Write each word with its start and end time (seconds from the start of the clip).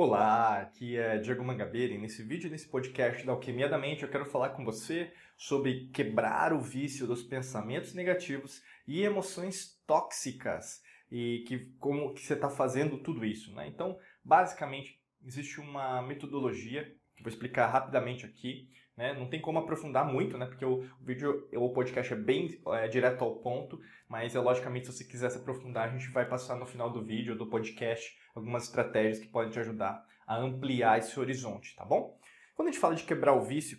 Olá, 0.00 0.60
aqui 0.60 0.96
é 0.96 1.18
Diego 1.18 1.42
Mangabeira 1.42 1.92
e 1.92 1.98
nesse 1.98 2.22
vídeo, 2.22 2.48
nesse 2.48 2.68
podcast 2.68 3.26
da 3.26 3.32
Alquimia 3.32 3.68
da 3.68 3.76
Mente, 3.76 4.04
eu 4.04 4.08
quero 4.08 4.24
falar 4.24 4.50
com 4.50 4.64
você 4.64 5.12
sobre 5.36 5.88
quebrar 5.88 6.52
o 6.52 6.60
vício 6.60 7.04
dos 7.04 7.24
pensamentos 7.24 7.94
negativos 7.94 8.62
e 8.86 9.02
emoções 9.02 9.76
tóxicas 9.88 10.80
e 11.10 11.42
que 11.48 11.72
como 11.80 12.14
que 12.14 12.20
você 12.20 12.34
está 12.34 12.48
fazendo 12.48 12.98
tudo 12.98 13.24
isso, 13.24 13.52
né? 13.56 13.66
Então, 13.66 13.98
basicamente, 14.22 15.02
existe 15.26 15.58
uma 15.58 16.00
metodologia 16.00 16.94
vou 17.22 17.28
explicar 17.28 17.66
rapidamente 17.66 18.24
aqui, 18.24 18.68
né? 18.96 19.12
Não 19.14 19.28
tem 19.28 19.40
como 19.40 19.58
aprofundar 19.58 20.04
muito, 20.04 20.36
né? 20.36 20.46
Porque 20.46 20.64
o, 20.64 20.84
vídeo, 21.00 21.48
o 21.54 21.72
podcast 21.72 22.12
é 22.12 22.16
bem 22.16 22.60
é, 22.74 22.88
direto 22.88 23.22
ao 23.22 23.36
ponto, 23.36 23.80
mas 24.08 24.34
é 24.34 24.40
logicamente 24.40 24.86
se 24.86 24.92
você 24.92 25.04
quiser 25.04 25.30
se 25.30 25.38
aprofundar, 25.38 25.88
a 25.88 25.92
gente 25.96 26.10
vai 26.10 26.28
passar 26.28 26.56
no 26.56 26.66
final 26.66 26.90
do 26.90 27.04
vídeo 27.04 27.36
do 27.36 27.46
podcast 27.46 28.18
algumas 28.34 28.64
estratégias 28.64 29.18
que 29.18 29.28
podem 29.28 29.50
te 29.50 29.58
ajudar 29.60 30.04
a 30.26 30.36
ampliar 30.36 30.98
esse 30.98 31.18
horizonte, 31.18 31.76
tá 31.76 31.84
bom? 31.84 32.18
Quando 32.54 32.68
a 32.68 32.70
gente 32.72 32.80
fala 32.80 32.96
de 32.96 33.04
quebrar 33.04 33.34
o 33.34 33.44
vício, 33.44 33.78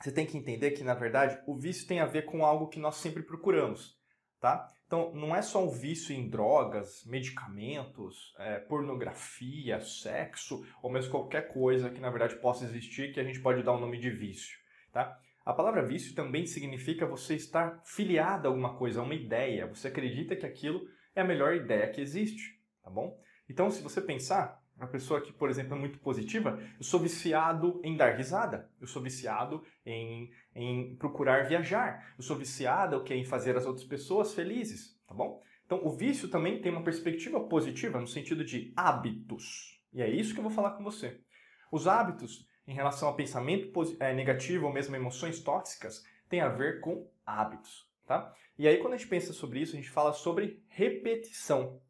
você 0.00 0.10
tem 0.10 0.26
que 0.26 0.36
entender 0.36 0.72
que, 0.72 0.82
na 0.82 0.94
verdade, 0.94 1.40
o 1.46 1.56
vício 1.56 1.86
tem 1.86 2.00
a 2.00 2.06
ver 2.06 2.22
com 2.22 2.44
algo 2.44 2.68
que 2.68 2.80
nós 2.80 2.96
sempre 2.96 3.22
procuramos, 3.22 3.98
tá? 4.40 4.68
Então, 4.90 5.14
não 5.14 5.36
é 5.36 5.40
só 5.40 5.64
um 5.64 5.70
vício 5.70 6.12
em 6.12 6.28
drogas, 6.28 7.04
medicamentos, 7.06 8.34
é, 8.36 8.58
pornografia, 8.58 9.80
sexo, 9.80 10.66
ou 10.82 10.90
mesmo 10.90 11.12
qualquer 11.12 11.46
coisa 11.52 11.90
que, 11.90 12.00
na 12.00 12.10
verdade, 12.10 12.34
possa 12.40 12.64
existir 12.64 13.12
que 13.12 13.20
a 13.20 13.22
gente 13.22 13.38
pode 13.38 13.62
dar 13.62 13.70
o 13.70 13.76
um 13.76 13.80
nome 13.80 13.98
de 13.98 14.10
vício, 14.10 14.58
tá? 14.92 15.16
A 15.46 15.52
palavra 15.52 15.86
vício 15.86 16.12
também 16.12 16.44
significa 16.44 17.06
você 17.06 17.36
estar 17.36 17.80
filiado 17.84 18.48
a 18.48 18.50
alguma 18.50 18.76
coisa, 18.76 18.98
a 18.98 19.04
uma 19.04 19.14
ideia. 19.14 19.64
Você 19.68 19.86
acredita 19.86 20.34
que 20.34 20.44
aquilo 20.44 20.84
é 21.14 21.20
a 21.20 21.24
melhor 21.24 21.54
ideia 21.54 21.88
que 21.88 22.00
existe, 22.00 22.60
tá 22.82 22.90
bom? 22.90 23.16
Então, 23.48 23.70
se 23.70 23.84
você 23.84 24.00
pensar, 24.00 24.59
uma 24.80 24.88
pessoa 24.88 25.20
que, 25.20 25.32
por 25.32 25.50
exemplo, 25.50 25.74
é 25.74 25.78
muito 25.78 25.98
positiva, 25.98 26.58
eu 26.78 26.82
sou 26.82 26.98
viciado 26.98 27.80
em 27.84 27.96
dar 27.96 28.16
risada, 28.16 28.70
eu 28.80 28.86
sou 28.86 29.02
viciado 29.02 29.62
em, 29.84 30.30
em 30.54 30.96
procurar 30.96 31.46
viajar, 31.46 32.14
eu 32.16 32.24
sou 32.24 32.36
viciado 32.36 33.04
em 33.10 33.24
fazer 33.24 33.56
as 33.56 33.66
outras 33.66 33.86
pessoas 33.86 34.32
felizes, 34.32 34.98
tá 35.06 35.14
bom? 35.14 35.42
Então, 35.66 35.84
o 35.84 35.90
vício 35.90 36.28
também 36.28 36.60
tem 36.60 36.72
uma 36.72 36.82
perspectiva 36.82 37.38
positiva 37.40 38.00
no 38.00 38.06
sentido 38.06 38.42
de 38.42 38.72
hábitos. 38.74 39.80
E 39.92 40.00
é 40.00 40.08
isso 40.08 40.32
que 40.32 40.40
eu 40.40 40.44
vou 40.44 40.52
falar 40.52 40.72
com 40.72 40.82
você. 40.82 41.20
Os 41.70 41.86
hábitos, 41.86 42.48
em 42.66 42.74
relação 42.74 43.08
ao 43.08 43.14
pensamento 43.14 43.70
é, 44.00 44.14
negativo 44.14 44.66
ou 44.66 44.72
mesmo 44.72 44.96
emoções 44.96 45.40
tóxicas, 45.40 46.02
tem 46.28 46.40
a 46.40 46.48
ver 46.48 46.80
com 46.80 47.08
hábitos, 47.24 47.86
tá? 48.06 48.34
E 48.58 48.66
aí, 48.66 48.78
quando 48.78 48.94
a 48.94 48.96
gente 48.96 49.08
pensa 49.08 49.32
sobre 49.32 49.60
isso, 49.60 49.74
a 49.74 49.76
gente 49.76 49.90
fala 49.90 50.12
sobre 50.12 50.62
repetição. 50.68 51.80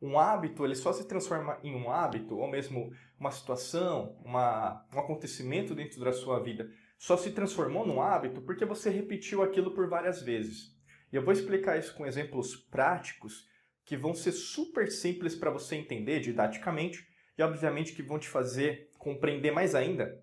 Um 0.00 0.18
hábito 0.18 0.64
ele 0.64 0.74
só 0.74 0.92
se 0.92 1.06
transforma 1.06 1.58
em 1.62 1.74
um 1.74 1.90
hábito, 1.90 2.36
ou 2.36 2.48
mesmo 2.48 2.92
uma 3.18 3.30
situação, 3.30 4.16
uma, 4.24 4.86
um 4.94 4.98
acontecimento 4.98 5.74
dentro 5.74 6.00
da 6.00 6.12
sua 6.12 6.40
vida, 6.40 6.70
só 6.96 7.16
se 7.16 7.32
transformou 7.32 7.86
num 7.86 8.00
hábito 8.00 8.40
porque 8.42 8.64
você 8.64 8.90
repetiu 8.90 9.42
aquilo 9.42 9.72
por 9.72 9.88
várias 9.88 10.22
vezes. 10.22 10.76
E 11.12 11.16
eu 11.16 11.24
vou 11.24 11.32
explicar 11.32 11.78
isso 11.78 11.94
com 11.94 12.06
exemplos 12.06 12.54
práticos 12.54 13.48
que 13.84 13.96
vão 13.96 14.14
ser 14.14 14.32
super 14.32 14.90
simples 14.90 15.34
para 15.34 15.50
você 15.50 15.76
entender 15.76 16.20
didaticamente 16.20 17.08
e, 17.36 17.42
obviamente, 17.42 17.92
que 17.92 18.02
vão 18.02 18.18
te 18.18 18.28
fazer 18.28 18.90
compreender 18.98 19.50
mais 19.50 19.74
ainda 19.74 20.22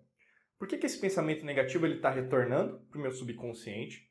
por 0.57 0.67
que, 0.67 0.77
que 0.77 0.85
esse 0.85 0.99
pensamento 0.99 1.45
negativo 1.45 1.85
está 1.85 2.09
retornando 2.09 2.79
para 2.89 2.97
o 2.97 3.01
meu 3.01 3.11
subconsciente, 3.11 4.09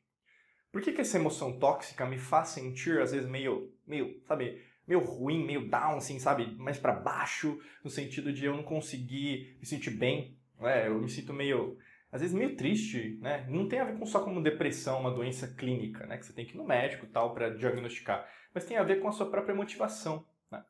por 0.71 0.81
que, 0.81 0.91
que 0.91 1.01
essa 1.01 1.17
emoção 1.17 1.57
tóxica 1.57 2.05
me 2.05 2.17
faz 2.17 2.49
sentir, 2.49 3.01
às 3.01 3.11
vezes, 3.11 3.27
meio, 3.27 3.73
meio 3.87 4.21
sabe, 4.27 4.61
meio 4.87 4.99
ruim, 4.99 5.45
meio 5.45 5.69
down, 5.69 5.97
assim, 5.97 6.19
sabe? 6.19 6.55
Mais 6.57 6.77
para 6.77 6.93
baixo, 6.93 7.59
no 7.83 7.89
sentido 7.89 8.31
de 8.31 8.45
eu 8.45 8.55
não 8.55 8.63
conseguir 8.63 9.57
me 9.59 9.65
sentir 9.65 9.91
bem, 9.91 10.37
né? 10.59 10.87
Eu 10.87 11.01
me 11.01 11.09
sinto 11.09 11.33
meio, 11.33 11.77
às 12.11 12.21
vezes 12.21 12.35
meio 12.35 12.55
triste, 12.55 13.17
né? 13.21 13.45
Não 13.49 13.67
tem 13.67 13.79
a 13.79 13.85
ver 13.85 13.97
com 13.97 14.05
só 14.05 14.23
como 14.23 14.43
depressão, 14.43 14.99
uma 14.99 15.11
doença 15.11 15.47
clínica, 15.47 16.05
né? 16.05 16.17
Que 16.17 16.25
você 16.25 16.33
tem 16.33 16.45
que 16.45 16.53
ir 16.53 16.57
no 16.57 16.65
médico 16.65 17.07
tal 17.07 17.33
para 17.33 17.49
diagnosticar, 17.49 18.27
mas 18.53 18.65
tem 18.65 18.77
a 18.77 18.83
ver 18.83 18.99
com 18.99 19.07
a 19.07 19.11
sua 19.11 19.29
própria 19.29 19.55
motivação, 19.55 20.25
né? 20.51 20.63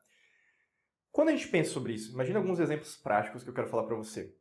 Quando 1.12 1.28
a 1.28 1.32
gente 1.32 1.48
pensa 1.48 1.70
sobre 1.70 1.94
isso, 1.94 2.12
imagine 2.12 2.36
alguns 2.36 2.58
exemplos 2.58 2.96
práticos 2.96 3.42
que 3.42 3.50
eu 3.50 3.54
quero 3.54 3.68
falar 3.68 3.84
para 3.84 3.96
você. 3.96 4.34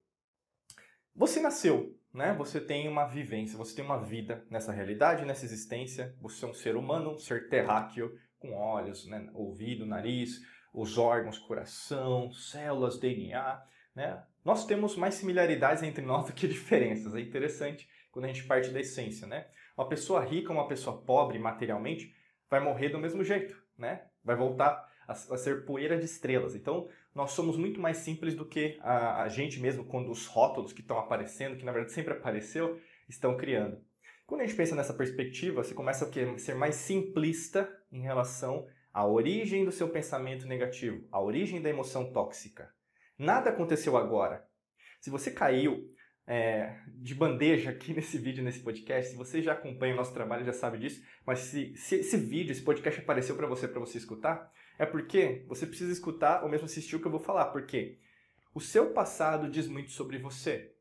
Você 1.16 1.40
nasceu, 1.40 1.98
né? 2.14 2.34
Você 2.34 2.60
tem 2.60 2.90
uma 2.90 3.06
vivência, 3.06 3.58
você 3.58 3.76
tem 3.76 3.86
uma 3.86 4.02
vida 4.02 4.46
nessa 4.50 4.72
realidade, 4.72 5.26
nessa 5.26 5.46
existência. 5.46 6.14
Você 6.20 6.44
é 6.44 6.48
um 6.48 6.54
ser 6.54 6.76
humano, 6.76 7.12
um 7.12 7.18
ser 7.18 7.48
terráqueo, 7.48 8.18
com 8.40 8.54
olhos, 8.54 9.06
né, 9.08 9.30
ouvido, 9.34 9.86
nariz, 9.86 10.42
os 10.74 10.98
órgãos, 10.98 11.38
coração, 11.38 12.32
células, 12.32 13.00
DNA, 13.00 13.64
né? 13.96 14.24
Nós 14.44 14.66
temos 14.66 14.96
mais 14.96 15.16
similaridades 15.16 15.82
entre 15.82 16.04
nós 16.06 16.28
do 16.28 16.34
que 16.34 16.48
diferenças. 16.48 17.16
É 17.16 17.22
interessante 17.22 17.90
quando 18.12 18.26
a 18.26 18.28
gente 18.28 18.44
parte 18.44 18.70
da 18.70 18.80
essência, 18.80 19.26
né? 19.26 19.48
Uma 19.78 19.88
pessoa 19.88 20.24
rica, 20.24 20.52
uma 20.52 20.68
pessoa 20.68 21.02
pobre 21.02 21.40
materialmente, 21.40 22.14
vai 22.50 22.60
morrer 22.60 22.90
do 22.90 23.00
mesmo 23.00 23.24
jeito, 23.24 23.56
né? 23.78 24.06
Vai 24.24 24.36
voltar 24.36 24.90
a, 25.08 25.14
ser 25.16 25.66
poeira 25.66 25.98
de 25.98 26.06
estrelas. 26.06 26.56
Então, 26.56 26.88
nós 27.14 27.32
somos 27.32 27.58
muito 27.58 27.80
mais 27.80 27.98
simples 27.98 28.36
do 28.36 28.46
que 28.46 28.78
a, 28.82 29.24
a 29.24 29.30
gente 29.30 29.60
mesmo 29.60 29.86
quando 29.86 30.12
os 30.12 30.28
rótulos 30.28 30.74
que 30.74 30.82
estão 30.82 30.98
aparecendo, 30.98 31.58
que 31.58 31.66
na 31.66 31.72
verdade 31.72 31.94
sempre 31.94 32.14
apareceu, 32.14 32.80
estão 33.08 33.38
criando. 33.38 33.82
Quando 34.26 34.42
a 34.42 34.46
gente 34.46 34.58
pensa 34.58 34.76
nessa 34.76 34.94
perspectiva, 34.94 35.64
você 35.64 35.74
começa 35.76 36.10
a 36.10 36.40
ser 36.40 36.56
mais 36.56 36.76
simplista 36.76 37.72
em 37.92 38.02
relação 38.02 38.68
à 38.92 39.06
origem 39.06 39.64
do 39.64 39.72
seu 39.72 39.88
pensamento 39.90 40.48
negativo, 40.48 41.08
à 41.12 41.22
origem 41.22 41.62
da 41.62 41.70
emoção 41.70 42.12
tóxica. 42.12 42.74
Nada 43.20 43.52
aconteceu 43.52 43.96
agora. 43.96 44.44
Se 45.00 45.12
você 45.12 45.30
caiu 45.30 45.94
é, 46.26 46.76
de 46.88 47.14
bandeja 47.14 47.70
aqui 47.70 47.94
nesse 47.96 48.18
vídeo, 48.18 48.44
nesse 48.44 48.62
podcast, 48.62 49.12
se 49.12 49.18
você 49.18 49.44
já 49.44 49.54
acompanha 49.54 49.94
o 49.94 49.98
nosso 49.98 50.14
trabalho, 50.14 50.44
já 50.44 50.54
sabe 50.54 50.80
disso, 50.80 51.04
mas 51.24 51.40
se, 51.40 51.76
se 51.76 51.98
esse 51.98 52.18
vídeo, 52.18 52.52
esse 52.52 52.64
podcast 52.64 53.00
apareceu 53.00 53.36
para 53.36 53.46
você, 53.46 53.68
para 53.68 53.80
você 53.80 54.00
escutar, 54.00 54.52
é 54.80 54.88
porque 54.88 55.46
você 55.48 55.68
precisa 55.68 55.92
escutar 55.92 56.44
ou 56.44 56.50
mesmo 56.50 56.66
assistir 56.66 56.96
o 56.96 57.00
que 57.00 57.06
eu 57.06 57.12
vou 57.12 57.20
falar, 57.20 57.46
porque 57.52 58.00
o 58.56 58.60
seu 58.60 58.92
passado 58.92 59.52
diz 59.52 59.68
muito 59.68 59.92
sobre 59.92 60.18
você. 60.18 60.74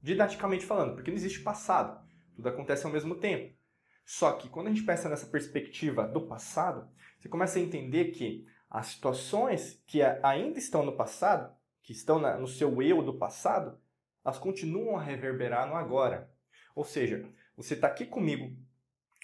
Didaticamente 0.00 0.64
falando, 0.64 0.94
porque 0.94 1.10
não 1.10 1.16
existe 1.16 1.40
passado. 1.40 2.05
Tudo 2.36 2.50
acontece 2.50 2.84
ao 2.86 2.92
mesmo 2.92 3.14
tempo. 3.14 3.56
Só 4.04 4.32
que 4.32 4.48
quando 4.48 4.68
a 4.68 4.70
gente 4.70 4.84
pensa 4.84 5.08
nessa 5.08 5.26
perspectiva 5.26 6.06
do 6.06 6.20
passado, 6.20 6.88
você 7.18 7.28
começa 7.28 7.58
a 7.58 7.62
entender 7.62 8.12
que 8.12 8.46
as 8.70 8.88
situações 8.88 9.82
que 9.86 10.02
ainda 10.22 10.58
estão 10.58 10.84
no 10.84 10.96
passado, 10.96 11.52
que 11.82 11.92
estão 11.92 12.20
no 12.38 12.46
seu 12.46 12.80
eu 12.82 13.02
do 13.02 13.14
passado, 13.14 13.80
elas 14.24 14.38
continuam 14.38 14.96
a 14.96 15.02
reverberar 15.02 15.66
no 15.66 15.74
agora. 15.74 16.30
Ou 16.74 16.84
seja, 16.84 17.26
você 17.56 17.74
está 17.74 17.86
aqui 17.86 18.04
comigo, 18.04 18.54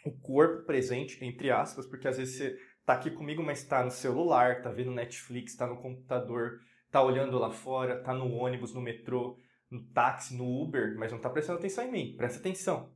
o 0.04 0.10
corpo 0.10 0.64
presente, 0.64 1.22
entre 1.22 1.50
aspas, 1.50 1.86
porque 1.86 2.08
às 2.08 2.16
vezes 2.16 2.36
você 2.36 2.58
está 2.80 2.94
aqui 2.94 3.10
comigo, 3.10 3.42
mas 3.42 3.58
está 3.58 3.84
no 3.84 3.90
celular, 3.90 4.56
está 4.56 4.70
vendo 4.70 4.90
Netflix, 4.90 5.52
está 5.52 5.66
no 5.66 5.76
computador, 5.76 6.60
está 6.86 7.02
olhando 7.02 7.38
lá 7.38 7.50
fora, 7.50 7.98
está 7.98 8.14
no 8.14 8.32
ônibus, 8.32 8.74
no 8.74 8.80
metrô, 8.80 9.38
no 9.70 9.82
táxi, 9.82 10.36
no 10.36 10.62
Uber, 10.62 10.96
mas 10.98 11.10
não 11.10 11.18
está 11.18 11.30
prestando 11.30 11.58
atenção 11.58 11.84
em 11.84 11.90
mim. 11.90 12.14
Presta 12.16 12.38
atenção. 12.38 12.92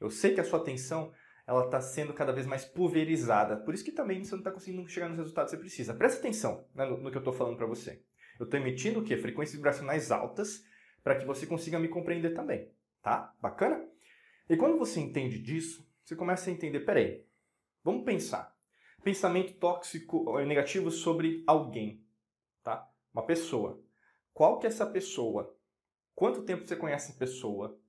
Eu 0.00 0.10
sei 0.10 0.34
que 0.34 0.40
a 0.40 0.44
sua 0.44 0.60
atenção 0.60 1.12
ela 1.46 1.64
está 1.64 1.80
sendo 1.80 2.12
cada 2.12 2.32
vez 2.32 2.46
mais 2.46 2.64
pulverizada. 2.64 3.56
Por 3.56 3.72
isso 3.72 3.84
que 3.84 3.90
também 3.90 4.22
você 4.22 4.32
não 4.32 4.40
está 4.40 4.50
conseguindo 4.50 4.86
chegar 4.86 5.08
nos 5.08 5.18
resultados 5.18 5.50
que 5.50 5.56
você 5.56 5.60
precisa. 5.60 5.94
Presta 5.94 6.18
atenção 6.18 6.66
né, 6.74 6.84
no, 6.84 6.98
no, 6.98 7.10
que 7.10 7.16
eu 7.16 7.20
estou 7.20 7.32
falando 7.32 7.56
para 7.56 7.66
você. 7.66 8.02
Eu 8.38 8.44
estou 8.44 8.60
emitindo 8.60 9.00
o 9.00 9.02
quê? 9.02 9.16
Frequências 9.16 9.56
vibracionais 9.56 10.10
altas 10.10 10.62
para 11.02 11.16
que 11.16 11.24
você 11.24 11.46
consiga 11.46 11.78
me 11.78 11.88
compreender 11.88 12.34
também. 12.34 12.70
Tá? 13.02 13.34
Bacana? 13.40 13.82
E 14.48 14.56
quando 14.56 14.78
você 14.78 15.00
entende 15.00 15.38
disso, 15.38 15.88
você 16.04 16.14
começa 16.14 16.50
a 16.50 16.52
entender, 16.52 16.80
peraí, 16.80 17.24
vamos 17.82 18.04
pensar. 18.04 18.54
Pensamento 19.02 19.54
tóxico 19.54 20.28
ou 20.28 20.44
negativo 20.44 20.90
sobre 20.90 21.44
alguém, 21.46 22.04
tá? 22.62 22.90
Uma 23.12 23.24
pessoa. 23.24 23.80
Qual 24.34 24.58
que 24.58 24.66
é 24.66 24.68
essa 24.68 24.86
pessoa? 24.86 25.56
Quanto 26.14 26.42
tempo 26.42 26.66
você 26.66 26.76
conhece 26.76 27.10
essa 27.10 27.18
pessoa? 27.18 27.80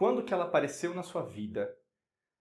Quando 0.00 0.22
que 0.22 0.32
ela 0.32 0.44
apareceu 0.44 0.94
na 0.94 1.02
sua 1.02 1.20
vida? 1.20 1.76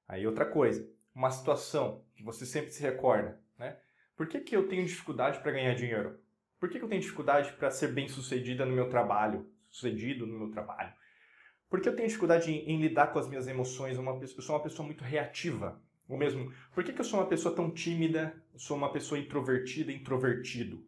Aí 0.07 0.25
outra 0.25 0.45
coisa, 0.45 0.89
uma 1.13 1.29
situação 1.29 2.05
que 2.15 2.23
você 2.23 2.45
sempre 2.45 2.71
se 2.71 2.81
recorda, 2.81 3.37
né? 3.57 3.77
Por 4.15 4.29
que, 4.29 4.39
que 4.39 4.55
eu 4.55 4.69
tenho 4.69 4.85
dificuldade 4.85 5.39
para 5.41 5.51
ganhar 5.51 5.75
dinheiro? 5.75 6.21
Por 6.57 6.69
que, 6.69 6.79
que 6.79 6.85
eu 6.85 6.87
tenho 6.87 7.01
dificuldade 7.01 7.51
para 7.51 7.69
ser 7.69 7.89
bem 7.89 8.07
sucedida 8.07 8.65
no 8.65 8.71
meu 8.71 8.87
trabalho? 8.87 9.51
Sucedido 9.69 10.25
no 10.25 10.39
meu 10.39 10.49
trabalho? 10.51 10.93
Por 11.69 11.81
que 11.81 11.89
eu 11.89 11.95
tenho 11.97 12.07
dificuldade 12.07 12.49
em, 12.49 12.59
em 12.59 12.81
lidar 12.81 13.07
com 13.07 13.19
as 13.19 13.27
minhas 13.27 13.45
emoções? 13.45 13.97
Uma, 13.97 14.17
eu 14.17 14.27
sou 14.41 14.55
uma 14.55 14.63
pessoa 14.63 14.85
muito 14.85 15.03
reativa. 15.03 15.83
Ou 16.07 16.17
mesmo, 16.17 16.53
por 16.73 16.85
que, 16.85 16.93
que 16.93 17.01
eu 17.01 17.05
sou 17.05 17.19
uma 17.19 17.27
pessoa 17.27 17.53
tão 17.53 17.69
tímida? 17.69 18.41
Eu 18.53 18.59
sou 18.59 18.77
uma 18.77 18.93
pessoa 18.93 19.19
introvertida, 19.19 19.91
introvertido? 19.91 20.81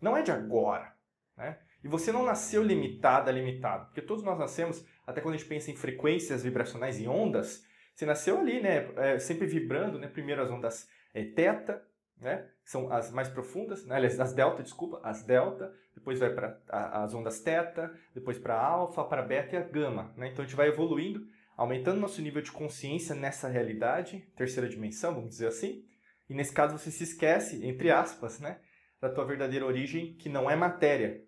Não 0.00 0.16
é 0.16 0.22
de 0.22 0.32
agora, 0.32 0.96
né? 1.36 1.60
E 1.82 1.88
você 1.88 2.12
não 2.12 2.24
nasceu 2.24 2.62
limitada, 2.62 3.30
limitado. 3.30 3.86
Porque 3.86 4.02
todos 4.02 4.22
nós 4.22 4.38
nascemos, 4.38 4.84
até 5.06 5.20
quando 5.20 5.34
a 5.34 5.38
gente 5.38 5.48
pensa 5.48 5.70
em 5.70 5.76
frequências 5.76 6.42
vibracionais 6.42 7.00
e 7.00 7.08
ondas, 7.08 7.66
você 7.94 8.06
nasceu 8.06 8.38
ali, 8.38 8.60
né? 8.60 8.88
É, 8.96 9.18
sempre 9.18 9.46
vibrando, 9.46 9.98
né? 9.98 10.06
Primeiro 10.08 10.42
as 10.42 10.50
ondas 10.50 10.88
é, 11.12 11.24
teta, 11.24 11.82
né? 12.20 12.48
São 12.64 12.92
as 12.92 13.10
mais 13.10 13.28
profundas, 13.28 13.84
né? 13.84 13.96
Aliás, 13.96 14.18
as 14.18 14.32
delta, 14.32 14.62
desculpa, 14.62 15.00
as 15.02 15.24
delta, 15.24 15.74
depois 15.94 16.18
vai 16.18 16.32
para 16.32 16.58
as 16.68 17.12
ondas 17.14 17.40
teta, 17.40 17.92
depois 18.14 18.38
para 18.38 18.58
alfa, 18.58 19.04
para 19.04 19.22
beta 19.22 19.56
e 19.56 19.58
a 19.58 19.62
gama, 19.62 20.14
né? 20.16 20.28
Então 20.28 20.44
a 20.44 20.46
gente 20.46 20.56
vai 20.56 20.68
evoluindo, 20.68 21.26
aumentando 21.56 22.00
nosso 22.00 22.22
nível 22.22 22.40
de 22.40 22.52
consciência 22.52 23.14
nessa 23.14 23.48
realidade, 23.48 24.26
terceira 24.36 24.68
dimensão, 24.68 25.14
vamos 25.14 25.30
dizer 25.30 25.48
assim. 25.48 25.84
E 26.30 26.34
nesse 26.34 26.52
caso 26.52 26.78
você 26.78 26.90
se 26.90 27.04
esquece, 27.04 27.66
entre 27.66 27.90
aspas, 27.90 28.40
né, 28.40 28.58
da 29.00 29.10
tua 29.10 29.24
verdadeira 29.24 29.66
origem, 29.66 30.14
que 30.14 30.28
não 30.28 30.50
é 30.50 30.56
matéria, 30.56 31.22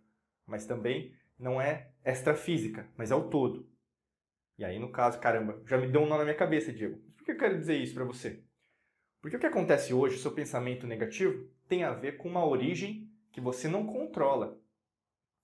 mas 0.46 0.66
também 0.66 1.14
não 1.38 1.60
é 1.60 1.90
extrafísica, 2.04 2.88
mas 2.96 3.10
é 3.10 3.14
o 3.14 3.28
todo. 3.28 3.68
E 4.56 4.64
aí, 4.64 4.78
no 4.78 4.90
caso, 4.90 5.18
caramba, 5.18 5.60
já 5.66 5.76
me 5.76 5.88
deu 5.88 6.02
um 6.02 6.06
nó 6.06 6.16
na 6.16 6.24
minha 6.24 6.36
cabeça, 6.36 6.72
Diego. 6.72 6.98
Por 7.16 7.24
que 7.24 7.32
eu 7.32 7.38
quero 7.38 7.58
dizer 7.58 7.76
isso 7.76 7.94
para 7.94 8.04
você? 8.04 8.42
Porque 9.20 9.36
o 9.36 9.40
que 9.40 9.46
acontece 9.46 9.92
hoje, 9.92 10.18
seu 10.18 10.32
pensamento 10.32 10.86
negativo, 10.86 11.48
tem 11.66 11.82
a 11.82 11.92
ver 11.92 12.18
com 12.18 12.28
uma 12.28 12.46
origem 12.46 13.10
que 13.32 13.40
você 13.40 13.66
não 13.66 13.86
controla. 13.86 14.60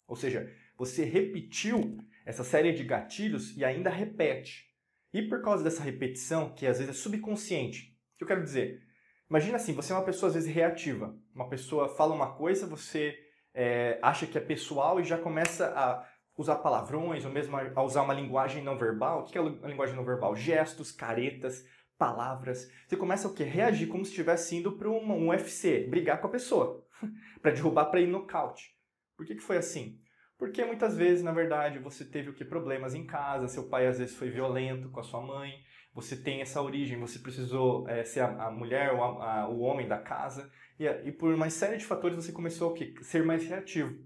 Ou 0.07 0.15
seja, 0.15 0.53
você 0.77 1.05
repetiu 1.05 1.99
essa 2.25 2.45
série 2.45 2.73
de 2.73 2.85
gatilhos 2.85 3.57
e 3.57 3.65
ainda 3.65 3.91
repete. 3.91 4.71
E 5.13 5.23
por 5.23 5.43
causa 5.43 5.65
dessa 5.65 5.83
repetição, 5.83 6.55
que 6.55 6.67
às 6.67 6.79
vezes 6.79 6.95
é 6.95 6.99
subconsciente, 6.99 7.99
o 8.15 8.19
que 8.19 8.25
eu 8.25 8.29
quero 8.29 8.45
dizer? 8.45 8.83
Imagina 9.29 9.57
assim, 9.57 9.73
você 9.73 9.93
é 9.93 9.97
uma 9.97 10.05
pessoa 10.05 10.29
às 10.29 10.35
vezes 10.35 10.53
reativa. 10.53 11.17
Uma 11.35 11.49
pessoa 11.49 11.89
fala 11.89 12.15
uma 12.15 12.35
coisa, 12.35 12.67
você 12.67 13.17
é, 13.55 13.99
acha 14.03 14.27
que 14.27 14.39
é 14.39 14.41
pessoal 14.41 15.01
e 15.01 15.05
já 15.05 15.19
começa 15.19 15.67
a 15.77 16.07
usar 16.37 16.57
palavrões 16.57 17.25
ou 17.25 17.31
mesmo 17.31 17.57
a 17.57 17.83
usar 17.83 18.03
uma 18.03 18.15
linguagem 18.15 18.63
não 18.63 18.79
verbal. 18.79 19.21
O 19.21 19.25
que 19.25 19.37
é 19.37 19.41
a 19.41 19.69
linguagem 19.69 19.95
não 19.95 20.05
verbal? 20.05 20.35
Gestos, 20.35 20.91
caretas, 20.91 21.65
palavras. 21.99 22.71
Você 22.89 22.97
começa 22.97 23.29
o 23.29 23.35
quê? 23.35 23.45
Reagir 23.45 23.89
como 23.89 24.05
se 24.05 24.11
estivesse 24.11 24.57
indo 24.57 24.73
para 24.73 24.89
um, 24.89 25.29
UFC, 25.29 25.87
brigar 25.87 26.21
com 26.21 26.29
a 26.29 26.31
pessoa, 26.31 26.83
para 27.43 27.51
derrubar, 27.51 27.87
para 27.87 28.01
ir 28.01 28.07
nocaute. 28.07 28.75
Por 29.17 29.27
que, 29.27 29.35
que 29.35 29.43
foi 29.43 29.59
assim? 29.59 30.01
Porque 30.39 30.65
muitas 30.65 30.97
vezes, 30.97 31.23
na 31.23 31.33
verdade, 31.33 31.79
você 31.79 32.03
teve 32.03 32.31
o 32.31 32.33
que? 32.33 32.43
Problemas 32.43 32.95
em 32.95 33.07
casa, 33.07 33.47
seu 33.47 33.69
pai 33.69 33.87
às 33.87 33.99
vezes 33.99 34.17
foi 34.17 34.31
violento 34.31 34.89
com 34.89 34.99
a 34.99 35.03
sua 35.03 35.21
mãe, 35.21 35.53
você 35.95 36.17
tem 36.17 36.41
essa 36.41 36.63
origem, 36.63 36.99
você 36.99 37.19
precisou 37.19 37.89
é, 37.89 38.05
ser 38.05 38.21
a, 38.21 38.47
a 38.47 38.51
mulher 38.51 38.93
ou 38.93 39.03
a, 39.03 39.41
a, 39.41 39.49
o 39.49 39.61
homem 39.61 39.89
da 39.89 39.99
casa, 39.99 40.51
e, 40.79 40.87
e, 40.87 41.13
por 41.13 41.35
uma 41.35 41.51
série 41.51 41.77
de 41.77 41.85
fatores 41.85 42.17
você 42.17 42.33
começou 42.33 42.75
a 42.75 43.05
ser 43.05 43.25
mais 43.25 43.45
reativo. 43.47 43.99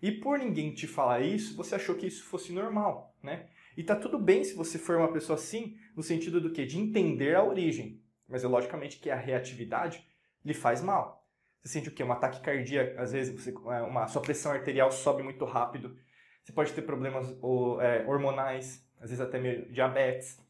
E 0.00 0.12
por 0.12 0.38
ninguém 0.38 0.72
te 0.72 0.86
falar 0.86 1.20
isso, 1.20 1.56
você 1.56 1.74
achou 1.74 1.96
que 1.96 2.06
isso 2.06 2.24
fosse 2.24 2.52
normal, 2.52 3.16
né? 3.22 3.48
E 3.76 3.82
tá 3.82 3.96
tudo 3.96 4.18
bem 4.18 4.44
se 4.44 4.54
você 4.54 4.78
for 4.78 4.96
uma 4.96 5.12
pessoa 5.12 5.36
assim, 5.36 5.76
no 5.96 6.02
sentido 6.02 6.40
do 6.40 6.52
que? 6.52 6.64
De 6.64 6.78
entender 6.78 7.34
a 7.34 7.44
origem. 7.44 8.02
Mas 8.28 8.44
é 8.44 8.48
logicamente 8.48 8.98
que 8.98 9.10
a 9.10 9.16
reatividade 9.16 10.04
lhe 10.44 10.54
faz 10.54 10.82
mal. 10.82 11.26
Você 11.62 11.74
sente 11.74 11.88
o 11.88 11.92
quê? 11.92 12.04
Um 12.04 12.12
ataque 12.12 12.40
cardíaco, 12.40 13.00
às 13.00 13.12
vezes 13.12 13.34
você, 13.34 13.50
é, 13.50 13.82
uma, 13.82 14.06
sua 14.06 14.22
pressão 14.22 14.52
arterial 14.52 14.90
sobe 14.90 15.22
muito 15.22 15.44
rápido. 15.44 15.96
Você 16.42 16.52
pode 16.52 16.72
ter 16.72 16.82
problemas 16.82 17.36
ou, 17.40 17.80
é, 17.80 18.06
hormonais, 18.06 18.86
às 19.00 19.10
vezes 19.10 19.20
até 19.20 19.38
mesmo 19.40 19.70
diabetes. 19.72 20.40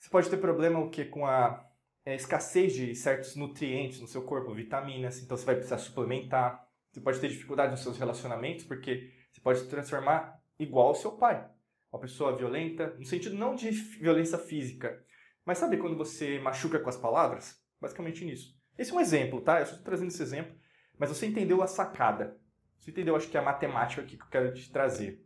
Você 0.00 0.08
pode 0.08 0.30
ter 0.30 0.38
problema 0.38 0.80
o 0.80 0.90
quê? 0.90 1.04
com 1.04 1.26
a 1.26 1.64
é, 2.04 2.14
escassez 2.14 2.72
de 2.72 2.94
certos 2.94 3.36
nutrientes 3.36 4.00
no 4.00 4.08
seu 4.08 4.22
corpo, 4.22 4.54
vitaminas, 4.54 5.22
então 5.22 5.36
você 5.36 5.44
vai 5.44 5.54
precisar 5.54 5.78
suplementar. 5.78 6.66
Você 6.90 7.00
pode 7.00 7.20
ter 7.20 7.28
dificuldade 7.28 7.70
nos 7.70 7.82
seus 7.82 7.98
relacionamentos, 7.98 8.64
porque 8.64 9.12
você 9.30 9.40
pode 9.40 9.60
se 9.60 9.68
transformar 9.68 10.40
igual 10.58 10.88
ao 10.88 10.94
seu 10.94 11.12
pai 11.12 11.48
uma 11.92 12.00
pessoa 12.00 12.36
violenta, 12.36 12.94
no 12.98 13.04
sentido 13.04 13.36
não 13.36 13.54
de 13.54 13.70
violência 13.70 14.38
física, 14.38 15.04
mas 15.44 15.58
sabe 15.58 15.76
quando 15.76 15.96
você 15.96 16.38
machuca 16.38 16.78
com 16.78 16.88
as 16.88 16.96
palavras? 16.96 17.60
Basicamente 17.80 18.24
nisso. 18.24 18.56
Esse 18.78 18.92
é 18.92 18.94
um 18.94 19.00
exemplo, 19.00 19.40
tá? 19.40 19.58
Eu 19.58 19.64
estou 19.64 19.82
trazendo 19.82 20.08
esse 20.08 20.22
exemplo, 20.22 20.56
mas 20.98 21.08
você 21.10 21.26
entendeu 21.26 21.62
a 21.62 21.66
sacada. 21.66 22.38
Você 22.78 22.90
entendeu, 22.90 23.16
acho 23.16 23.28
que 23.28 23.36
é 23.36 23.40
a 23.40 23.44
matemática 23.44 24.00
aqui 24.00 24.16
que 24.16 24.22
eu 24.22 24.28
quero 24.28 24.54
te 24.54 24.70
trazer. 24.70 25.22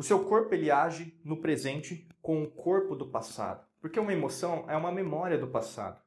O 0.00 0.02
seu 0.02 0.24
corpo 0.24 0.54
ele 0.54 0.70
age 0.70 1.14
no 1.22 1.42
presente 1.42 2.08
com 2.22 2.42
o 2.42 2.50
corpo 2.50 2.96
do 2.96 3.10
passado, 3.10 3.68
porque 3.82 4.00
uma 4.00 4.14
emoção 4.14 4.64
é 4.66 4.74
uma 4.74 4.90
memória 4.90 5.36
do 5.36 5.46
passado. 5.46 6.02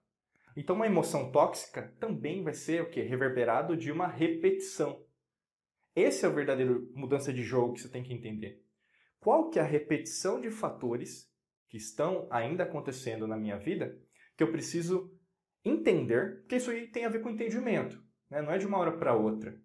Então 0.57 0.75
uma 0.75 0.88
emoção 0.88 1.31
tóxica 1.31 1.94
também 2.00 2.44
vai 2.44 2.56
ser 2.56 2.81
o 2.81 2.90
que 2.90 3.04
reverberado 3.04 3.78
de 3.78 3.92
uma 3.92 4.07
repetição. 4.07 5.06
Esse 5.95 6.25
é 6.25 6.28
o 6.28 6.34
verdadeiro 6.34 6.92
mudança 6.95 7.31
de 7.31 7.44
jogo 7.44 7.74
que 7.74 7.81
você 7.81 7.88
tem 7.88 8.01
que 8.01 8.12
entender 8.12 8.66
qual 9.19 9.51
que 9.51 9.60
é 9.60 9.62
a 9.62 9.66
repetição 9.66 10.42
de 10.42 10.50
fatores 10.50 11.31
que 11.69 11.78
estão 11.78 12.28
ainda 12.31 12.63
acontecendo 12.63 13.28
na 13.28 13.38
minha 13.38 13.60
vida 13.60 13.96
que 14.36 14.42
eu 14.42 14.51
preciso 14.51 15.16
entender, 15.63 16.39
porque 16.39 16.56
isso 16.56 16.72
aí 16.72 16.88
tem 16.88 17.06
a 17.06 17.10
ver 17.10 17.22
com 17.22 17.30
entendimento, 17.30 18.04
né? 18.28 18.42
não 18.42 18.51
é 18.51 18.57
de 18.57 18.66
uma 18.66 18.80
hora 18.80 18.98
para 18.98 19.16
outra. 19.16 19.56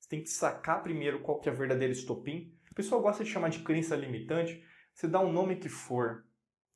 Você 0.00 0.08
tem 0.08 0.24
que 0.24 0.28
sacar 0.28 0.82
primeiro 0.82 1.20
qual 1.20 1.38
que 1.38 1.48
é 1.48 1.52
o 1.52 1.56
verdadeiro 1.56 1.92
estopim. 1.92 2.52
Pessoal 2.76 3.00
gosta 3.00 3.24
de 3.24 3.30
chamar 3.30 3.48
de 3.48 3.60
crença 3.60 3.96
limitante, 3.96 4.62
você 4.92 5.08
dá 5.08 5.18
um 5.18 5.32
nome 5.32 5.56
que 5.56 5.68
for, 5.68 6.24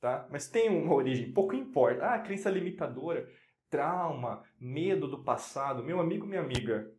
tá? 0.01 0.27
mas 0.31 0.49
tem 0.49 0.71
uma 0.71 0.95
origem, 0.97 1.33
pouco 1.33 1.55
importa. 1.55 2.07
Ah, 2.07 2.19
crença 2.19 2.51
limitadora, 2.51 3.31
trauma, 3.69 4.43
medo 4.59 5.07
do 5.07 5.23
passado. 5.23 5.85
Meu 5.85 6.01
amigo, 6.01 6.27
minha 6.27 6.41
amiga, 6.41 6.91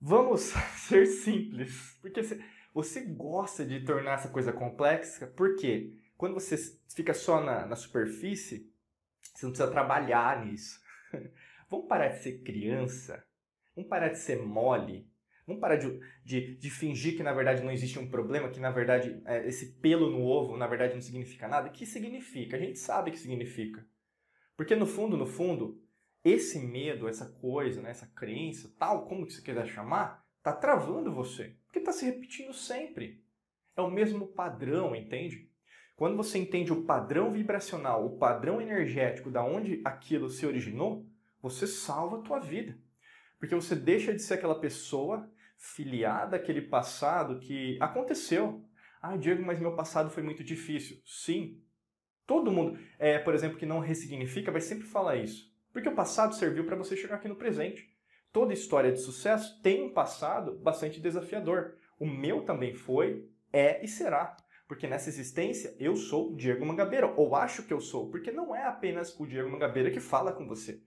vamos 0.00 0.40
ser 0.88 1.06
simples, 1.06 1.98
porque... 2.00 2.22
Você 2.72 3.02
gosta 3.02 3.64
de 3.64 3.84
tornar 3.84 4.14
essa 4.14 4.28
coisa 4.28 4.52
complexa 4.52 5.28
porque 5.28 5.96
quando 6.16 6.34
você 6.34 6.56
fica 6.88 7.14
só 7.14 7.40
na, 7.40 7.64
na 7.66 7.76
superfície, 7.76 8.68
você 9.22 9.46
não 9.46 9.52
precisa 9.52 9.70
trabalhar 9.70 10.44
nisso. 10.44 10.80
Vamos 11.70 11.86
parar 11.86 12.08
de 12.08 12.22
ser 12.22 12.42
criança? 12.42 13.24
Vamos 13.76 13.88
parar 13.88 14.08
de 14.08 14.18
ser 14.18 14.42
mole? 14.42 15.08
Vamos 15.46 15.60
parar 15.60 15.76
de, 15.76 16.00
de, 16.24 16.56
de, 16.56 16.70
fingir 16.70 17.16
que 17.16 17.22
na 17.22 17.32
verdade 17.32 17.62
não 17.62 17.70
existe 17.70 17.98
um 17.98 18.08
problema, 18.08 18.48
que 18.48 18.58
na 18.58 18.70
verdade 18.70 19.20
é, 19.26 19.46
esse 19.46 19.74
pelo 19.74 20.10
no 20.10 20.24
ovo 20.24 20.56
na 20.56 20.66
verdade 20.66 20.94
não 20.94 21.02
significa 21.02 21.46
nada? 21.46 21.68
O 21.68 21.72
que 21.72 21.84
significa? 21.84 22.56
A 22.56 22.60
gente 22.60 22.78
sabe 22.78 23.10
que 23.10 23.18
significa. 23.18 23.86
Porque 24.56 24.74
no 24.74 24.86
fundo, 24.86 25.16
no 25.16 25.26
fundo, 25.26 25.82
esse 26.24 26.58
medo, 26.58 27.06
essa 27.06 27.26
coisa, 27.26 27.82
né, 27.82 27.90
essa 27.90 28.06
crença, 28.06 28.74
tal 28.78 29.06
como 29.06 29.26
que 29.26 29.34
você 29.34 29.42
quiser 29.42 29.66
chamar, 29.66 30.24
tá 30.42 30.52
travando 30.52 31.12
você. 31.12 31.56
Porque 31.66 31.80
está 31.80 31.92
se 31.92 32.06
repetindo 32.06 32.54
sempre. 32.54 33.22
É 33.76 33.82
o 33.82 33.90
mesmo 33.90 34.28
padrão, 34.28 34.96
entende? 34.96 35.50
Quando 35.96 36.16
você 36.16 36.38
entende 36.38 36.72
o 36.72 36.84
padrão 36.84 37.32
vibracional, 37.32 38.06
o 38.06 38.16
padrão 38.16 38.60
energético 38.60 39.30
da 39.30 39.44
onde 39.44 39.80
aquilo 39.84 40.28
se 40.28 40.46
originou, 40.46 41.06
você 41.40 41.66
salva 41.66 42.18
a 42.18 42.22
tua 42.22 42.38
vida. 42.40 42.78
Porque 43.38 43.54
você 43.54 43.76
deixa 43.76 44.12
de 44.12 44.22
ser 44.22 44.34
aquela 44.34 44.58
pessoa 44.58 45.30
filiada 45.74 46.36
àquele 46.36 46.62
passado 46.62 47.38
que 47.38 47.78
aconteceu. 47.80 48.64
Ah, 49.00 49.16
Diego, 49.16 49.42
mas 49.44 49.60
meu 49.60 49.74
passado 49.74 50.10
foi 50.10 50.22
muito 50.22 50.42
difícil. 50.44 50.96
Sim. 51.04 51.60
Todo 52.26 52.50
mundo, 52.50 52.78
é, 52.98 53.18
por 53.18 53.34
exemplo, 53.34 53.58
que 53.58 53.66
não 53.66 53.80
ressignifica, 53.80 54.50
vai 54.50 54.60
sempre 54.60 54.86
falar 54.86 55.16
isso. 55.16 55.52
Porque 55.72 55.88
o 55.88 55.94
passado 55.94 56.34
serviu 56.34 56.64
para 56.64 56.76
você 56.76 56.96
chegar 56.96 57.16
aqui 57.16 57.28
no 57.28 57.36
presente 57.36 57.94
toda 58.34 58.52
história 58.52 58.90
de 58.90 58.98
sucesso 58.98 59.62
tem 59.62 59.84
um 59.84 59.94
passado 59.94 60.58
bastante 60.58 61.00
desafiador. 61.00 61.76
O 62.00 62.04
meu 62.04 62.44
também 62.44 62.74
foi, 62.74 63.30
é 63.52 63.82
e 63.82 63.86
será. 63.86 64.36
Porque 64.66 64.88
nessa 64.88 65.08
existência 65.08 65.76
eu 65.78 65.94
sou 65.94 66.32
o 66.32 66.36
Diego 66.36 66.66
Mangabeira, 66.66 67.06
ou 67.16 67.36
acho 67.36 67.62
que 67.62 67.72
eu 67.72 67.80
sou, 67.80 68.10
porque 68.10 68.32
não 68.32 68.54
é 68.54 68.64
apenas 68.64 69.18
o 69.20 69.24
Diego 69.24 69.48
Mangabeira 69.48 69.90
que 69.90 70.00
fala 70.00 70.32
com 70.32 70.48
você. 70.48 70.82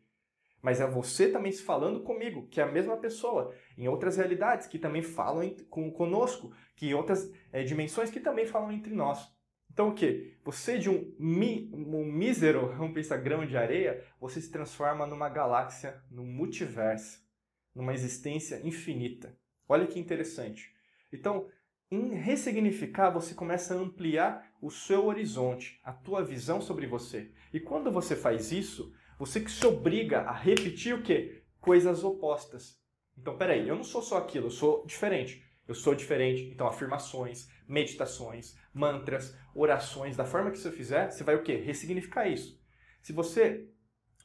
Mas 0.68 0.82
é 0.82 0.86
você 0.86 1.30
também 1.30 1.50
se 1.50 1.64
falando 1.64 2.02
comigo, 2.02 2.46
que 2.50 2.60
é 2.60 2.64
a 2.66 2.70
mesma 2.70 2.98
pessoa, 2.98 3.56
em 3.78 3.88
outras 3.88 4.18
realidades 4.18 4.68
que 4.68 4.78
também 4.78 5.02
falam 5.02 5.56
com, 5.70 5.90
conosco, 5.90 6.54
que 6.76 6.88
em 6.88 6.94
outras 6.94 7.32
é, 7.54 7.64
dimensões 7.64 8.10
que 8.10 8.20
também 8.20 8.46
falam 8.46 8.74
entre 8.74 8.94
nós. 8.94 9.34
Então 9.72 9.88
o 9.88 9.94
que? 9.94 10.36
Você 10.44 10.78
de 10.78 10.90
um, 10.90 11.10
mi, 11.18 11.72
um 11.74 12.04
mísero, 12.04 12.76
pentagrama 12.94 13.48
de 13.48 13.56
areia, 13.56 14.04
você 14.20 14.42
se 14.42 14.52
transforma 14.52 15.08
numa 15.08 15.30
galáxia, 15.30 16.04
num 16.12 16.26
multiverso 16.26 17.26
numa 17.74 17.94
existência 17.94 18.60
infinita. 18.68 19.38
Olha 19.70 19.88
que 19.88 19.98
interessante. 19.98 20.76
Então, 21.14 21.48
em 21.90 22.14
ressignificar, 22.14 23.10
você 23.10 23.34
começa 23.34 23.74
a 23.74 23.78
ampliar 23.78 24.52
o 24.62 24.70
seu 24.70 25.06
horizonte, 25.06 25.80
a 25.82 25.94
tua 25.94 26.26
visão 26.26 26.60
sobre 26.60 26.88
você. 26.88 27.32
E 27.54 27.60
quando 27.62 27.90
você 27.90 28.18
faz 28.18 28.52
isso, 28.52 28.94
você 29.18 29.40
que 29.42 29.52
se 29.52 29.66
obriga 29.66 30.22
a 30.22 30.34
repetir 30.34 30.94
o 30.94 31.02
quê? 31.02 31.44
Coisas 31.60 32.04
opostas. 32.04 32.80
Então, 33.18 33.38
peraí, 33.38 33.68
eu 33.68 33.76
não 33.76 33.84
sou 33.84 34.02
só 34.02 34.18
aquilo, 34.18 34.48
eu 34.48 34.52
sou 34.52 34.86
diferente. 34.86 35.44
Eu 35.68 35.76
sou 35.76 35.96
diferente. 35.96 36.44
Então, 36.44 36.68
afirmações, 36.68 37.50
meditações, 37.68 38.56
mantras, 38.74 39.36
orações, 39.54 40.16
da 40.16 40.24
forma 40.24 40.52
que 40.52 40.58
você 40.58 40.72
fizer, 40.72 41.12
você 41.12 41.24
vai 41.24 41.36
o 41.36 41.44
quê? 41.44 41.56
Ressignificar 41.56 42.28
isso. 42.28 42.62
Se 43.02 43.12
você 43.12 43.68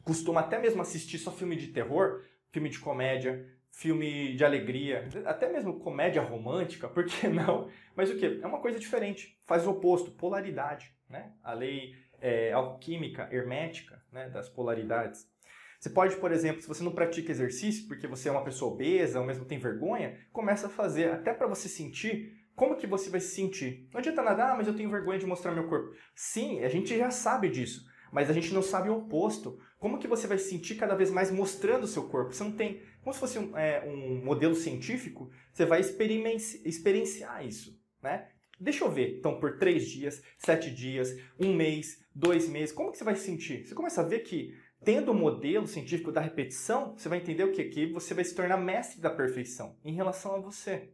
costuma 0.04 0.40
até 0.40 0.58
mesmo 0.58 0.82
assistir 0.82 1.18
só 1.18 1.32
filme 1.32 1.56
de 1.56 1.68
terror, 1.68 2.22
filme 2.50 2.68
de 2.68 2.78
comédia, 2.78 3.49
filme 3.73 4.37
de 4.37 4.45
alegria, 4.45 5.09
até 5.25 5.50
mesmo 5.50 5.81
comédia 5.81 6.23
romântica, 6.23 6.88
por 6.88 7.05
que 7.05 7.26
não? 7.29 7.69
Mas 7.97 8.11
o 8.11 8.17
que? 8.17 8.41
É 8.43 8.47
uma 8.47 8.61
coisa 8.61 8.79
diferente, 8.79 9.41
faz 9.47 9.67
o 9.67 9.71
oposto, 9.71 10.12
polaridade, 10.12 10.95
né? 11.09 11.33
A 11.43 11.55
lei 11.55 11.95
é, 12.21 12.52
alquímica, 12.52 13.29
hermética, 13.33 14.00
né, 14.12 14.29
das 14.29 14.49
polaridades. 14.49 15.26
Você 15.81 15.91
pode, 15.91 16.14
por 16.17 16.31
exemplo, 16.31 16.62
se 16.62 16.69
você 16.69 16.85
não 16.85 16.93
pratica 16.93 17.33
exercício 17.33 17.88
porque 17.88 18.07
você 18.07 18.29
é 18.29 18.33
uma 18.33 18.45
pessoa 18.45 18.73
obesa 18.73 19.19
ou 19.19 19.26
mesmo 19.26 19.45
tem 19.45 19.59
vergonha, 19.59 20.17
começa 20.33 20.69
a 20.69 20.71
fazer 20.71 21.11
até 21.11 21.35
para 21.35 21.49
você 21.49 21.69
sentir 21.69 22.41
como 22.55 22.76
que 22.76 22.87
você 22.87 23.11
vai 23.11 23.19
se 23.19 23.35
sentir. 23.35 23.88
Não 23.93 23.99
adianta 23.99 24.23
nada, 24.23 24.52
ah, 24.52 24.55
mas 24.55 24.69
eu 24.69 24.76
tenho 24.76 24.91
vergonha 24.91 25.19
de 25.19 25.26
mostrar 25.26 25.50
meu 25.50 25.67
corpo. 25.69 25.93
Sim, 26.14 26.62
a 26.62 26.69
gente 26.69 26.97
já 26.97 27.11
sabe 27.11 27.49
disso, 27.49 27.85
mas 28.12 28.31
a 28.31 28.33
gente 28.33 28.54
não 28.54 28.62
sabe 28.62 28.88
o 28.88 28.99
oposto. 28.99 29.59
Como 29.78 29.99
que 29.99 30.07
você 30.07 30.28
vai 30.28 30.38
se 30.38 30.50
sentir 30.50 30.76
cada 30.76 30.95
vez 30.95 31.11
mais 31.11 31.31
mostrando 31.31 31.85
o 31.85 31.88
seu 31.88 32.04
corpo? 32.04 32.33
Você 32.33 32.45
não 32.45 32.52
tem, 32.52 32.81
como 33.00 33.12
se 33.12 33.19
fosse 33.19 33.38
um, 33.38 33.57
é, 33.57 33.83
um 33.85 34.25
modelo 34.25 34.54
científico, 34.54 35.31
você 35.52 35.64
vai 35.64 35.81
experienciar 35.81 37.45
isso, 37.45 37.76
né? 38.00 38.28
Deixa 38.61 38.85
eu 38.85 38.90
ver, 38.92 39.19
então, 39.19 39.40
por 39.40 39.59
três 39.59 39.88
dias, 39.88 40.23
sete 40.38 40.71
dias, 40.73 41.16
um 41.40 41.52
mês, 41.52 42.04
dois 42.14 42.49
meses, 42.49 42.73
como 42.73 42.92
que 42.92 42.99
você 42.99 43.02
vai 43.02 43.16
se 43.16 43.25
sentir? 43.25 43.66
Você 43.66 43.75
começa 43.75 44.02
a 44.02 44.04
ver 44.04 44.21
que 44.21 44.54
Tendo 44.85 45.12
o 45.12 45.14
modelo 45.14 45.66
científico 45.69 46.11
da 46.11 46.21
repetição, 46.21 46.97
você 46.97 47.09
vai 47.09 47.19
entender 47.19 47.45
o 47.45 47.52
que? 47.52 47.64
Que 47.64 47.87
você 47.87 48.14
vai 48.14 48.25
se 48.25 48.35
tornar 48.35 48.57
mestre 48.57 49.00
da 49.00 49.11
perfeição 49.11 49.76
em 49.85 49.95
relação 49.95 50.35
a 50.35 50.40
você. 50.40 50.90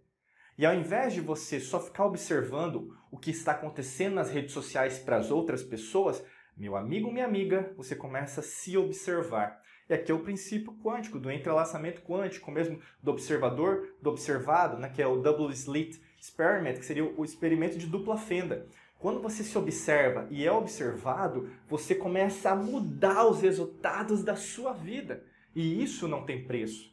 E 0.58 0.66
ao 0.66 0.74
invés 0.74 1.14
de 1.14 1.22
você 1.22 1.58
só 1.58 1.80
ficar 1.80 2.04
observando 2.04 2.94
o 3.10 3.16
que 3.16 3.30
está 3.30 3.52
acontecendo 3.52 4.16
nas 4.16 4.30
redes 4.30 4.52
sociais 4.52 4.98
para 4.98 5.16
as 5.16 5.30
outras 5.30 5.62
pessoas, 5.62 6.22
meu 6.58 6.74
amigo, 6.74 7.12
minha 7.12 7.24
amiga, 7.24 7.72
você 7.76 7.94
começa 7.94 8.40
a 8.40 8.42
se 8.42 8.76
observar. 8.76 9.62
E 9.88 9.94
aqui 9.94 10.10
é 10.10 10.14
o 10.14 10.18
princípio 10.18 10.74
quântico, 10.82 11.18
do 11.18 11.30
entrelaçamento 11.30 12.02
quântico, 12.02 12.50
mesmo 12.50 12.80
do 13.00 13.12
observador, 13.12 13.94
do 14.02 14.10
observado, 14.10 14.76
né, 14.76 14.88
que 14.88 15.00
é 15.00 15.06
o 15.06 15.22
Double 15.22 15.54
Slit 15.54 16.02
Experiment, 16.20 16.74
que 16.74 16.84
seria 16.84 17.04
o 17.04 17.24
experimento 17.24 17.78
de 17.78 17.86
dupla 17.86 18.18
fenda. 18.18 18.66
Quando 18.98 19.22
você 19.22 19.44
se 19.44 19.56
observa 19.56 20.26
e 20.30 20.44
é 20.44 20.50
observado, 20.50 21.48
você 21.68 21.94
começa 21.94 22.50
a 22.50 22.56
mudar 22.56 23.28
os 23.28 23.40
resultados 23.40 24.24
da 24.24 24.34
sua 24.34 24.72
vida. 24.72 25.24
E 25.54 25.80
isso 25.80 26.08
não 26.08 26.26
tem 26.26 26.44
preço. 26.44 26.92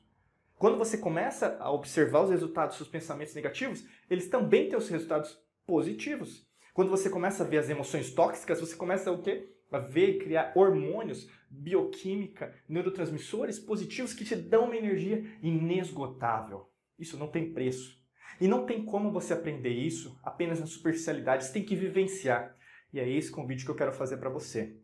Quando 0.59 0.77
você 0.77 0.99
começa 0.99 1.57
a 1.59 1.71
observar 1.71 2.21
os 2.21 2.29
resultados 2.29 2.75
dos 2.75 2.77
seus 2.77 2.89
pensamentos 2.89 3.33
negativos, 3.33 3.83
eles 4.09 4.29
também 4.29 4.69
têm 4.69 4.77
os 4.77 4.87
resultados 4.87 5.37
positivos. 5.65 6.47
Quando 6.71 6.91
você 6.91 7.09
começa 7.09 7.43
a 7.43 7.47
ver 7.47 7.57
as 7.57 7.69
emoções 7.69 8.11
tóxicas, 8.11 8.59
você 8.59 8.75
começa 8.75 9.11
o 9.11 9.21
quê? 9.21 9.54
A 9.75 9.79
ver 9.79 10.11
e 10.11 10.19
criar 10.19 10.53
hormônios, 10.55 11.29
bioquímica, 11.49 12.55
neurotransmissores 12.65 13.59
positivos 13.59 14.13
que 14.13 14.23
te 14.23 14.33
dão 14.33 14.63
uma 14.63 14.77
energia 14.77 15.25
inesgotável. 15.43 16.69
Isso 16.97 17.17
não 17.17 17.27
tem 17.27 17.51
preço. 17.51 18.01
E 18.39 18.47
não 18.47 18.65
tem 18.65 18.85
como 18.85 19.11
você 19.11 19.33
aprender 19.33 19.73
isso 19.73 20.17
apenas 20.23 20.61
na 20.61 20.65
superficialidade, 20.65 21.43
você 21.43 21.51
tem 21.51 21.65
que 21.65 21.75
vivenciar. 21.75 22.55
E 22.93 23.01
é 23.01 23.09
esse 23.09 23.29
convite 23.29 23.65
que 23.65 23.71
eu 23.71 23.75
quero 23.75 23.91
fazer 23.91 24.15
para 24.15 24.29
você. 24.29 24.77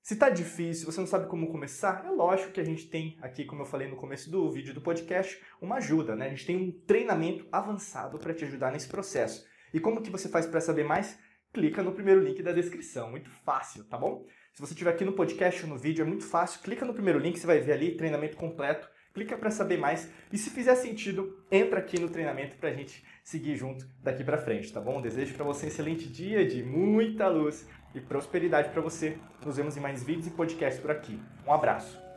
Se 0.00 0.14
está 0.14 0.30
difícil, 0.30 0.86
você 0.86 1.00
não 1.00 1.08
sabe 1.08 1.26
como 1.26 1.50
começar, 1.50 2.04
é 2.06 2.10
lógico 2.10 2.52
que 2.52 2.60
a 2.60 2.64
gente 2.64 2.88
tem 2.88 3.18
aqui, 3.20 3.44
como 3.44 3.62
eu 3.62 3.66
falei 3.66 3.88
no 3.88 3.96
começo 3.96 4.30
do 4.30 4.48
vídeo 4.48 4.72
do 4.72 4.80
podcast, 4.80 5.42
uma 5.60 5.78
ajuda, 5.78 6.14
né? 6.14 6.26
A 6.26 6.30
gente 6.30 6.46
tem 6.46 6.56
um 6.56 6.70
treinamento 6.70 7.48
avançado 7.50 8.16
para 8.16 8.32
te 8.32 8.44
ajudar 8.44 8.70
nesse 8.70 8.86
processo. 8.86 9.44
E 9.74 9.80
como 9.80 10.00
que 10.00 10.10
você 10.10 10.28
faz 10.28 10.46
para 10.46 10.60
saber 10.60 10.84
mais? 10.84 11.18
Clica 11.52 11.82
no 11.82 11.92
primeiro 11.92 12.20
link 12.20 12.42
da 12.42 12.52
descrição, 12.52 13.10
muito 13.10 13.28
fácil, 13.28 13.84
tá 13.84 13.98
bom? 13.98 14.24
Se 14.52 14.60
você 14.60 14.72
estiver 14.72 14.90
aqui 14.90 15.04
no 15.04 15.12
podcast 15.12 15.62
ou 15.64 15.68
no 15.68 15.78
vídeo, 15.78 16.02
é 16.02 16.06
muito 16.06 16.24
fácil, 16.24 16.60
clica 16.60 16.84
no 16.84 16.94
primeiro 16.94 17.18
link, 17.18 17.38
você 17.38 17.46
vai 17.46 17.60
ver 17.60 17.72
ali 17.72 17.96
treinamento 17.96 18.36
completo 18.36 18.88
clica 19.12 19.36
para 19.36 19.50
saber 19.50 19.78
mais 19.78 20.10
e 20.32 20.38
se 20.38 20.50
fizer 20.50 20.74
sentido, 20.74 21.44
entra 21.50 21.78
aqui 21.78 21.98
no 21.98 22.08
treinamento 22.08 22.56
para 22.56 22.70
a 22.70 22.72
gente 22.72 23.04
seguir 23.22 23.56
junto 23.56 23.86
daqui 24.02 24.24
para 24.24 24.38
frente, 24.38 24.72
tá 24.72 24.80
bom? 24.80 25.00
Desejo 25.00 25.34
para 25.34 25.44
você 25.44 25.66
um 25.66 25.68
excelente 25.68 26.08
dia 26.08 26.46
de 26.46 26.62
muita 26.62 27.28
luz 27.28 27.68
e 27.94 28.00
prosperidade 28.00 28.70
para 28.70 28.80
você. 28.80 29.18
Nos 29.44 29.56
vemos 29.56 29.76
em 29.76 29.80
mais 29.80 30.02
vídeos 30.02 30.26
e 30.26 30.30
podcasts 30.30 30.80
por 30.80 30.90
aqui. 30.90 31.18
Um 31.46 31.52
abraço. 31.52 32.09